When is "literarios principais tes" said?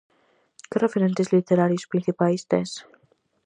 1.35-2.71